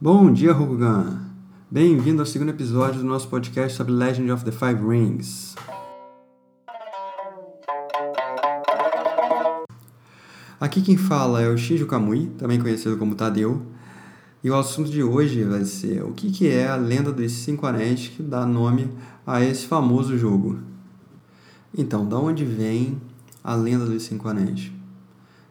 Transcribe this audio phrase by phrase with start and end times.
[0.00, 1.18] Bom dia, Rokugan!
[1.68, 5.56] Bem-vindo ao segundo episódio do nosso podcast sobre Legend of the Five Rings.
[10.60, 13.60] Aqui quem fala é o Shinjo Kamui, também conhecido como Tadeu,
[14.44, 17.66] e o assunto de hoje vai ser o que, que é a lenda dos Cinco
[17.66, 18.92] Anéis que dá nome
[19.26, 20.60] a esse famoso jogo.
[21.76, 23.02] Então, da onde vem
[23.42, 24.70] a lenda dos Cinco Anéis?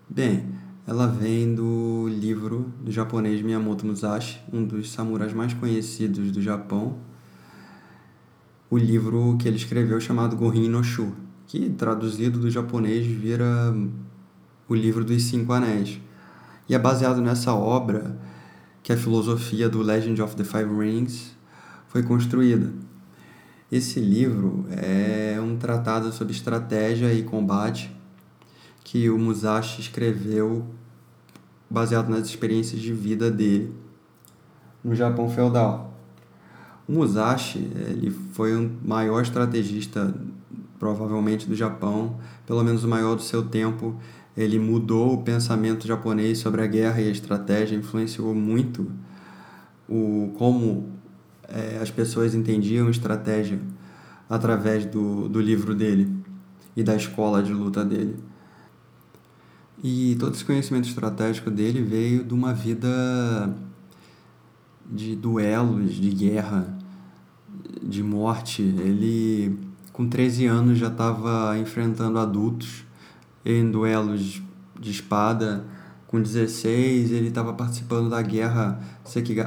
[0.10, 0.46] Bem,
[0.88, 6.96] ela vem do livro do japonês Miyamoto Musashi, um dos samurais mais conhecidos do Japão.
[8.70, 11.14] O livro que ele escreveu chamado Gohin no Shu,
[11.46, 13.76] que traduzido do japonês vira
[14.70, 16.00] o livro dos Cinco Anéis.
[16.70, 18.18] E é baseado nessa obra
[18.82, 21.36] que a filosofia do Legend of the Five Rings
[21.90, 22.72] foi construída.
[23.70, 27.94] Esse livro é um tratado sobre estratégia e combate
[28.88, 30.66] que o Musashi escreveu
[31.70, 33.74] baseado nas experiências de vida dele
[34.82, 35.94] no Japão feudal.
[36.88, 40.16] O Musashi ele foi o maior estrategista
[40.80, 43.94] provavelmente do Japão, pelo menos o maior do seu tempo.
[44.38, 48.90] Ele mudou o pensamento japonês sobre a guerra e a estratégia, influenciou muito
[49.90, 50.94] o como
[51.50, 53.60] é, as pessoas entendiam estratégia
[54.30, 56.10] através do, do livro dele
[56.74, 58.16] e da escola de luta dele.
[59.84, 63.56] E todo esse conhecimento estratégico dele veio de uma vida
[64.92, 66.78] de duelos, de guerra,
[67.84, 68.64] de morte.
[68.64, 69.58] Ele,
[69.94, 72.86] com 13 anos, já estava enfrentando adultos
[73.46, 74.42] em duelos
[74.80, 75.66] de espada.
[76.08, 78.80] Com 16, ele estava participando da guerra,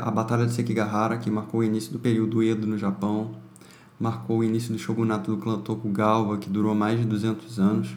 [0.02, 3.32] a Batalha de Sekigahara, que marcou o início do período Edo no Japão,
[3.98, 7.96] marcou o início do shogunato do clã Tokugawa, que durou mais de 200 anos.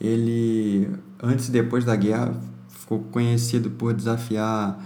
[0.00, 0.88] Ele,
[1.22, 2.34] antes e depois da guerra,
[2.68, 4.78] ficou conhecido por desafiar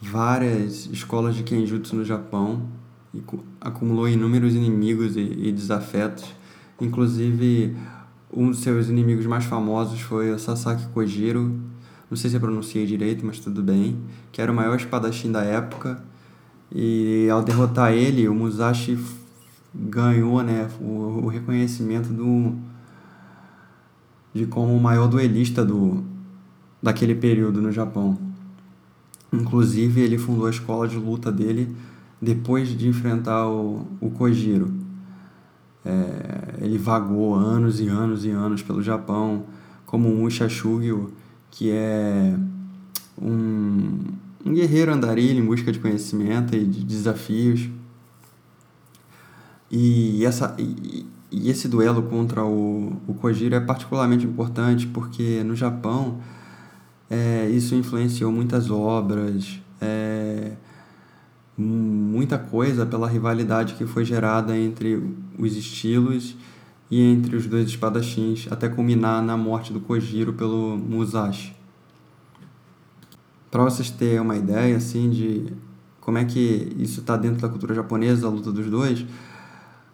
[0.00, 2.68] várias escolas de Kenjutsu no Japão
[3.14, 3.22] e
[3.60, 6.24] acumulou inúmeros inimigos e, e desafetos.
[6.80, 7.76] Inclusive,
[8.32, 11.58] um dos seus inimigos mais famosos foi o Sasaki Kojiro,
[12.10, 13.98] não sei se eu pronunciei direito, mas tudo bem,
[14.30, 16.02] que era o maior espadachim da época.
[16.70, 18.98] E ao derrotar ele, o Musashi
[19.74, 22.54] ganhou né, o, o reconhecimento do,
[24.36, 26.04] de como o maior duelista do,
[26.82, 28.18] daquele período no Japão.
[29.32, 31.74] Inclusive, ele fundou a escola de luta dele
[32.20, 34.72] depois de enfrentar o, o Kojiro.
[35.84, 39.44] É, ele vagou anos e anos e anos pelo Japão
[39.84, 41.12] como um Ushashugyo,
[41.50, 42.36] que é
[43.20, 44.00] um,
[44.44, 47.68] um guerreiro andarilho em busca de conhecimento e de desafios.
[49.70, 55.56] E, essa, e, e esse duelo contra o, o Kojiro é particularmente importante porque no
[55.56, 56.20] Japão
[57.10, 60.52] é, isso influenciou muitas obras, é,
[61.56, 65.02] muita coisa pela rivalidade que foi gerada entre
[65.38, 66.36] os estilos
[66.90, 71.54] e entre os dois espadachins, até culminar na morte do Kojiro pelo Musashi.
[73.50, 75.52] Para vocês terem uma ideia assim de
[76.00, 79.04] como é que isso está dentro da cultura japonesa, a luta dos dois,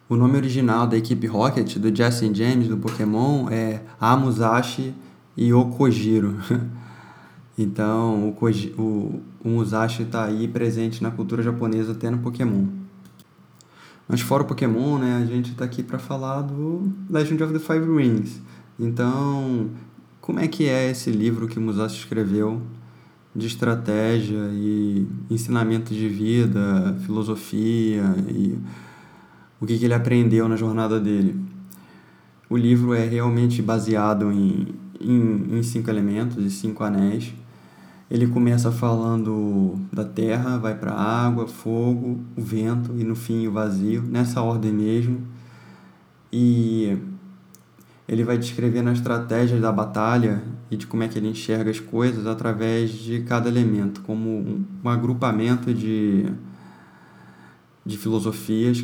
[0.09, 4.93] o nome original da equipe Rocket, do Justin James, do Pokémon, é Amusashi
[5.35, 6.35] e Okojiro.
[7.57, 12.65] então, o, Koji, o, o Musashi está aí presente na cultura japonesa até no Pokémon.
[14.07, 17.59] Mas fora o Pokémon, né, a gente está aqui para falar do Legend of the
[17.59, 18.41] Five Rings.
[18.77, 19.69] Então,
[20.19, 22.61] como é que é esse livro que Musashi escreveu
[23.35, 28.59] de estratégia e ensinamento de vida, filosofia e
[29.63, 31.39] o que, que ele aprendeu na jornada dele.
[32.49, 37.33] O livro é realmente baseado em, em, em cinco elementos e cinco anéis.
[38.11, 43.47] Ele começa falando da terra, vai para a água, fogo, o vento e no fim
[43.47, 45.21] o vazio, nessa ordem mesmo.
[46.29, 46.97] E
[48.05, 51.79] ele vai descrevendo a estratégia da batalha e de como é que ele enxerga as
[51.79, 56.25] coisas através de cada elemento, como um, agrupamento de,
[57.85, 58.83] de filosofias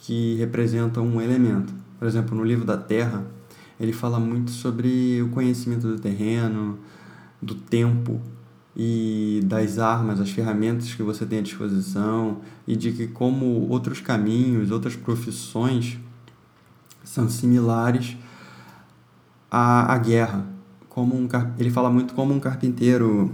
[0.00, 1.72] que representam um elemento.
[1.98, 3.24] Por exemplo, no livro da Terra,
[3.78, 6.78] ele fala muito sobre o conhecimento do terreno,
[7.40, 8.20] do tempo
[8.76, 14.00] e das armas, as ferramentas que você tem à disposição e de que como outros
[14.00, 15.98] caminhos, outras profissões
[17.02, 18.16] são similares
[19.50, 20.46] à, à guerra.
[20.88, 23.32] Como um, ele fala muito como um carpinteiro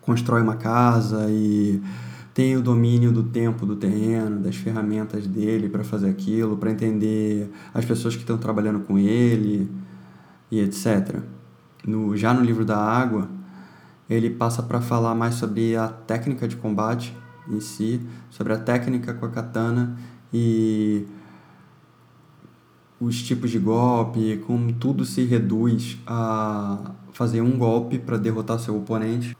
[0.00, 1.80] constrói uma casa e
[2.40, 7.50] tem o domínio do tempo, do terreno, das ferramentas dele para fazer aquilo, para entender
[7.74, 9.70] as pessoas que estão trabalhando com ele
[10.50, 11.18] e etc.
[11.86, 13.28] No, já no livro da água,
[14.08, 17.14] ele passa para falar mais sobre a técnica de combate
[17.46, 18.00] em si,
[18.30, 19.98] sobre a técnica com a katana
[20.32, 21.06] e
[22.98, 28.78] os tipos de golpe, como tudo se reduz a fazer um golpe para derrotar seu
[28.78, 29.36] oponente.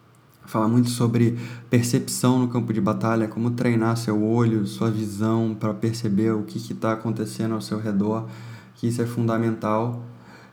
[0.50, 1.38] Fala muito sobre
[1.70, 6.58] percepção no campo de batalha, como treinar seu olho, sua visão para perceber o que
[6.58, 8.28] está acontecendo ao seu redor,
[8.74, 10.04] que isso é fundamental.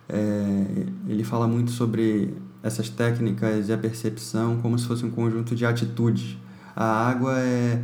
[0.07, 5.55] É, ele fala muito sobre essas técnicas e a percepção como se fosse um conjunto
[5.55, 6.37] de atitudes.
[6.75, 7.83] A água é.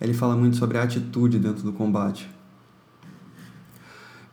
[0.00, 2.26] Ele fala muito sobre a atitude dentro do combate.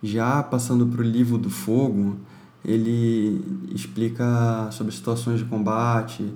[0.02, 2.16] Já passando para o livro do fogo,
[2.64, 6.34] ele explica sobre situações de combate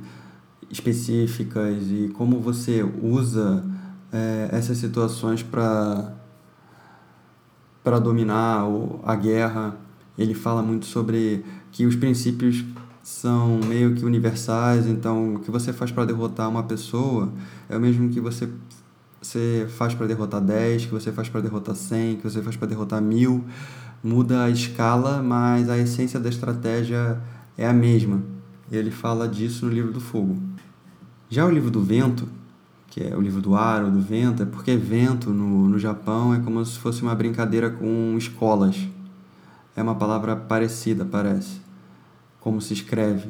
[0.71, 3.63] específicas e como você usa
[4.11, 6.13] é, essas situações para
[7.83, 8.63] para dominar
[9.03, 9.75] a guerra.
[10.15, 12.63] Ele fala muito sobre que os princípios
[13.01, 17.33] são meio que universais, então o que você faz para derrotar uma pessoa
[17.67, 18.47] é o mesmo que você
[19.21, 22.67] você faz para derrotar 10, que você faz para derrotar 100, que você faz para
[22.67, 23.43] derrotar 1000.
[24.03, 27.21] Muda a escala, mas a essência da estratégia
[27.55, 28.23] é a mesma.
[28.71, 30.50] Ele fala disso no livro do fogo.
[31.33, 32.27] Já o livro do vento,
[32.87, 36.33] que é o livro do ar ou do vento, é porque vento no, no Japão
[36.33, 38.75] é como se fosse uma brincadeira com escolas.
[39.73, 41.61] É uma palavra parecida, parece,
[42.41, 43.29] como se escreve.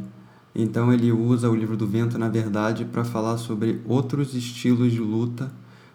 [0.56, 5.00] Então ele usa o livro do vento, na verdade, para falar sobre outros estilos de
[5.00, 5.52] luta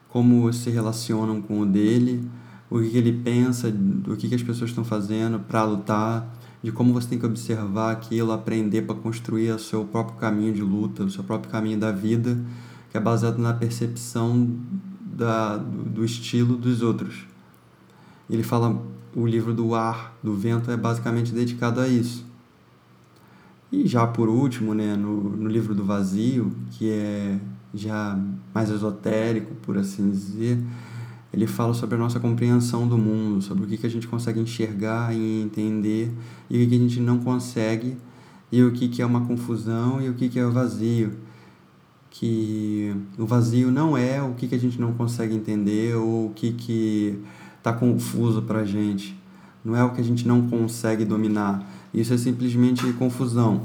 [0.08, 2.24] como se relacionam com o dele,
[2.70, 3.66] o que ele pensa,
[4.06, 8.32] o que as pessoas estão fazendo para lutar, de como você tem que observar aquilo,
[8.32, 12.38] aprender para construir o seu próprio caminho de luta, o seu próprio caminho da vida,
[12.90, 14.48] que é baseado na percepção
[15.00, 17.26] da, do, do estilo dos outros.
[18.28, 18.82] Ele fala,
[19.14, 22.26] o livro do ar, do vento, é basicamente dedicado a isso.
[23.70, 27.38] E já por último, né, no, no livro do vazio, que é
[27.74, 28.18] já
[28.54, 30.58] mais esotérico, por assim dizer,
[31.32, 34.40] ele fala sobre a nossa compreensão do mundo, sobre o que, que a gente consegue
[34.40, 36.10] enxergar e entender
[36.48, 37.96] e o que, a gente não consegue,
[38.50, 41.12] e o que, que é uma confusão e o que, que é o vazio.
[42.08, 46.30] Que o vazio não é o que, que a gente não consegue entender ou o
[46.30, 47.18] que que
[47.58, 49.18] está confuso para a gente.
[49.64, 51.68] Não é o que a gente não consegue dominar.
[51.92, 53.62] Isso é simplesmente confusão.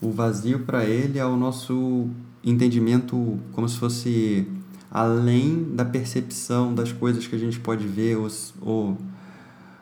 [0.00, 2.08] O vazio para ele é o nosso
[2.44, 4.46] entendimento como se fosse
[4.94, 8.28] além da percepção das coisas que a gente pode ver ou,
[8.60, 8.98] ou,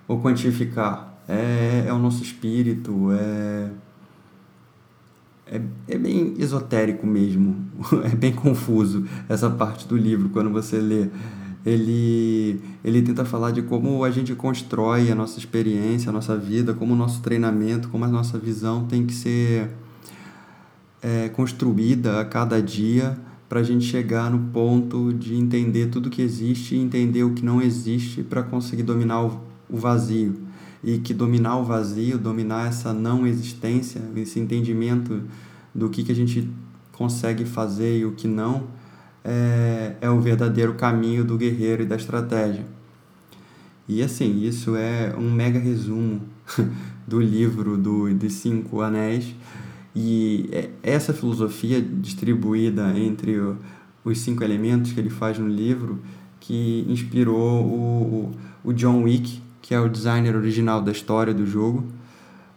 [0.09, 1.13] ou quantificar.
[1.29, 3.69] É, é o nosso espírito, é,
[5.47, 7.57] é, é bem esotérico mesmo,
[8.11, 11.09] é bem confuso essa parte do livro quando você lê.
[11.65, 16.73] Ele, ele tenta falar de como a gente constrói a nossa experiência, a nossa vida,
[16.73, 19.71] como o nosso treinamento, como a nossa visão tem que ser
[21.03, 23.17] é, construída a cada dia
[23.53, 27.45] para a gente chegar no ponto de entender tudo que existe e entender o que
[27.45, 30.37] não existe para conseguir dominar o, vazio.
[30.83, 35.25] E que dominar o vazio, dominar essa não existência, esse entendimento
[35.75, 36.51] do que, que a gente
[36.93, 38.69] consegue fazer e o que não,
[39.23, 42.65] é, é o verdadeiro caminho do guerreiro e da estratégia.
[43.87, 46.23] E assim, isso é um mega resumo
[47.07, 49.35] do livro do, dos Cinco Anéis.
[49.95, 53.39] E é essa filosofia distribuída entre
[54.05, 56.01] os cinco elementos que ele faz no livro
[56.43, 58.31] que inspirou o,
[58.65, 61.87] o John Wick, que é o designer original da história do jogo,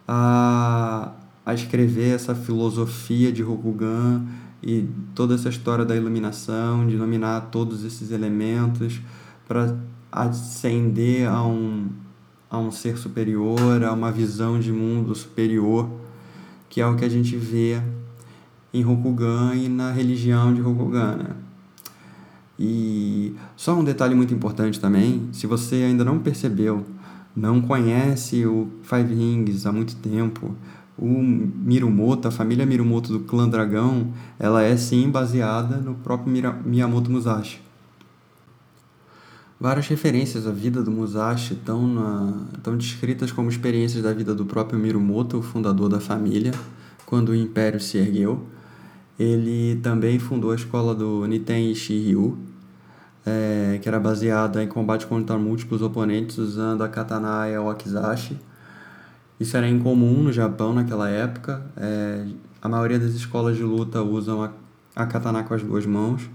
[0.08, 1.12] a,
[1.44, 4.24] a escrever essa filosofia de Rokugan
[4.60, 9.00] e toda essa história da iluminação, de dominar todos esses elementos
[9.46, 9.76] para
[10.10, 11.88] ascender a um,
[12.50, 15.88] a um ser superior, a uma visão de mundo superior
[16.68, 17.80] que é o que a gente vê
[18.72, 21.16] em Rokugan e na religião de Rokugan.
[21.16, 21.30] Né?
[22.58, 26.84] E só um detalhe muito importante também, se você ainda não percebeu,
[27.34, 30.54] não conhece o Five Rings há muito tempo,
[30.98, 34.08] o Mirumoto, a família Mirumoto do clã Dragão,
[34.38, 36.32] ela é sim baseada no próprio
[36.64, 37.65] Miyamoto Musashi.
[39.58, 42.46] Várias referências à vida do Musashi estão, na,
[42.76, 46.52] descritas como experiências da vida do próprio Mirumoto, o fundador da família,
[47.06, 48.46] quando o Império se ergueu.
[49.18, 52.38] Ele também fundou a escola do Niten Shiryu,
[53.24, 58.38] é, que era baseada em combate contra múltiplos oponentes usando a katana e a wakizashi.
[59.40, 61.64] Isso era incomum no Japão naquela época.
[61.78, 62.26] É,
[62.60, 64.50] a maioria das escolas de luta usam a,
[64.94, 66.28] a katana com as duas mãos.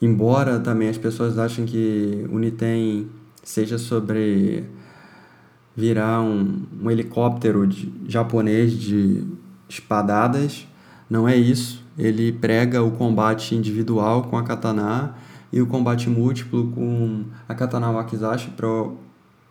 [0.00, 3.08] Embora também as pessoas achem que o Niten
[3.42, 4.64] seja sobre
[5.74, 9.24] virar um, um helicóptero de, japonês de
[9.68, 10.66] espadadas,
[11.10, 11.82] Não é isso.
[11.96, 15.14] Ele prega o combate individual com a katana
[15.52, 18.68] e o combate múltiplo com a katana wakizashi para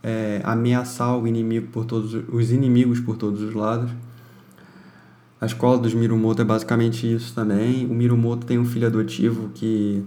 [0.04, 3.89] é, ameaçar o inimigo por todos os inimigos por todos os lados.
[5.42, 7.86] A escola dos Mirumoto é basicamente isso também.
[7.86, 10.04] O Mirumoto tem um filho adotivo que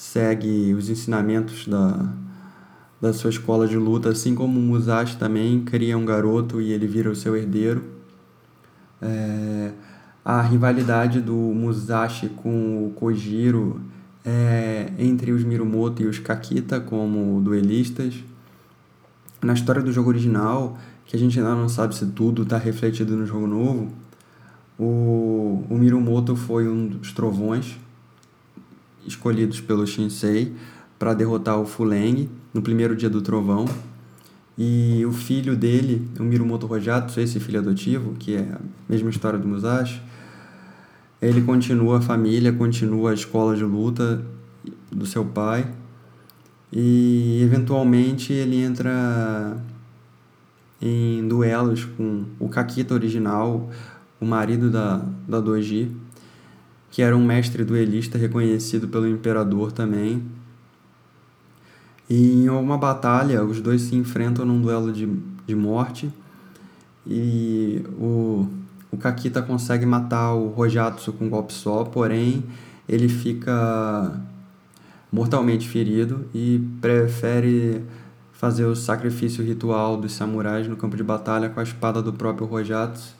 [0.00, 2.10] segue os ensinamentos da,
[2.98, 6.86] da sua escola de luta, assim como o Musashi também cria um garoto e ele
[6.86, 7.84] vira o seu herdeiro.
[9.00, 9.72] É,
[10.24, 13.78] a rivalidade do Musashi com o Kojiro
[14.24, 18.14] é entre os Mirumoto e os Kakita como duelistas.
[19.42, 23.14] Na história do jogo original, que a gente ainda não sabe se tudo está refletido
[23.14, 23.92] no jogo novo,
[24.78, 27.78] o, o Mirumoto foi um dos trovões
[29.06, 30.52] escolhidos pelo Shinsei
[30.98, 33.64] para derrotar o Fuleng no primeiro dia do trovão.
[34.58, 39.38] E o filho dele, o Mirumoto Rojatsu, esse filho adotivo, que é a mesma história
[39.38, 40.02] do Musashi,
[41.20, 44.22] ele continua a família, continua a escola de luta
[44.90, 45.70] do seu pai
[46.72, 49.56] e eventualmente ele entra
[50.80, 53.70] em duelos com o Kakita original,
[54.20, 55.90] o marido da, da Doji,
[56.90, 60.22] que era um mestre duelista reconhecido pelo imperador também.
[62.08, 65.08] E em uma batalha, os dois se enfrentam num duelo de,
[65.46, 66.10] de morte
[67.06, 68.46] e o,
[68.90, 72.44] o Kakita consegue matar o Rojatsu com um golpe só, porém
[72.88, 74.20] ele fica
[75.12, 77.84] mortalmente ferido e prefere
[78.32, 82.46] fazer o sacrifício ritual dos samurais no campo de batalha com a espada do próprio
[82.46, 83.19] Rojatsu.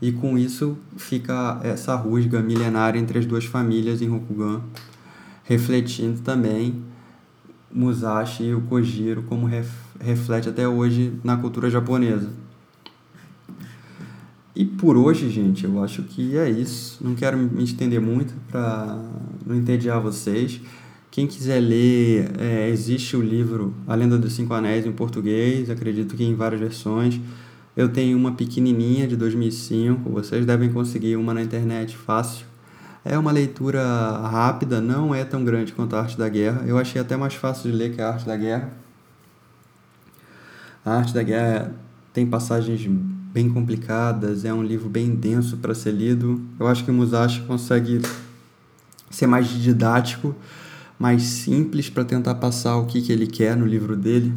[0.00, 4.62] E com isso fica essa rusga milenária entre as duas famílias em Rokugan,
[5.44, 6.82] refletindo também
[7.72, 9.70] Musashi e o Kojiro como ref,
[10.00, 12.30] reflete até hoje na cultura japonesa.
[14.54, 17.02] E por hoje, gente, eu acho que é isso.
[17.02, 18.96] Não quero me estender muito para
[19.44, 20.60] não entediar vocês.
[21.10, 26.14] Quem quiser ler, é, existe o livro A Lenda dos Cinco Anéis em português, acredito
[26.14, 27.20] que em várias versões.
[27.76, 32.46] Eu tenho uma pequenininha de 2005, vocês devem conseguir uma na internet fácil.
[33.04, 36.62] É uma leitura rápida, não é tão grande quanto a Arte da Guerra.
[36.66, 38.72] Eu achei até mais fácil de ler que a Arte da Guerra.
[40.84, 41.74] A Arte da Guerra
[42.12, 42.88] tem passagens
[43.32, 46.40] bem complicadas, é um livro bem denso para ser lido.
[46.60, 48.00] Eu acho que o Musashi consegue
[49.10, 50.34] ser mais didático,
[50.96, 54.32] mais simples para tentar passar o que, que ele quer no livro dele,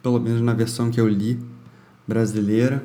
[0.00, 1.40] pelo menos na versão que eu li,
[2.10, 2.82] brasileira.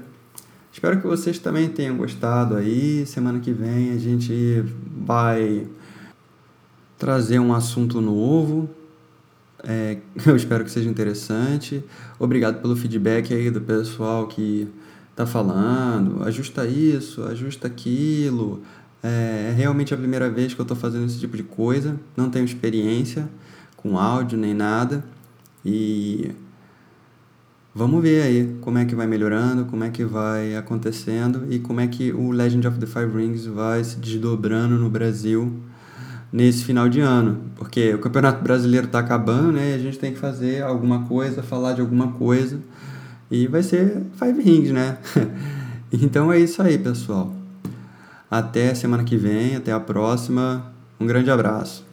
[0.72, 3.06] Espero que vocês também tenham gostado aí.
[3.08, 4.64] Semana que vem a gente
[5.04, 5.68] vai
[6.98, 8.70] trazer um assunto novo.
[9.64, 11.84] É, eu espero que seja interessante.
[12.20, 14.68] Obrigado pelo feedback aí do pessoal que
[15.16, 16.24] tá falando.
[16.24, 18.62] Ajusta isso, ajusta aquilo.
[19.02, 22.00] É, é realmente a primeira vez que eu estou fazendo esse tipo de coisa.
[22.16, 23.28] Não tenho experiência
[23.76, 25.04] com áudio nem nada.
[25.66, 26.32] E
[27.78, 31.82] Vamos ver aí como é que vai melhorando, como é que vai acontecendo e como
[31.82, 35.52] é que o Legend of the Five Rings vai se desdobrando no Brasil
[36.32, 37.42] nesse final de ano.
[37.58, 39.72] Porque o Campeonato Brasileiro está acabando, né?
[39.72, 42.62] E a gente tem que fazer alguma coisa, falar de alguma coisa.
[43.30, 44.98] E vai ser Five Rings, né?
[45.92, 47.36] então é isso aí, pessoal.
[48.32, 50.72] Até semana que vem, até a próxima.
[50.98, 51.86] Um grande abraço.